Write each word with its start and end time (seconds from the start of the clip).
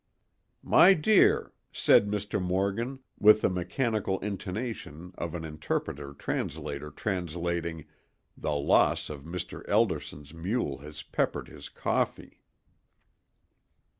"My 0.63 0.95
dear," 0.95 1.53
said 1.71 2.07
Mr. 2.07 2.41
Morgan, 2.41 3.01
with 3.19 3.41
the 3.41 3.51
mechanical 3.51 4.17
intonation 4.21 5.13
of 5.15 5.35
an 5.35 5.43
interpreter 5.45 6.13
translating, 6.15 7.85
"the 8.35 8.55
loss 8.55 9.11
of 9.11 9.25
Mr. 9.25 9.63
Elderson's 9.69 10.33
mule 10.33 10.79
has 10.79 11.03
peppered 11.03 11.49
his 11.49 11.69
coffee." 11.69 12.41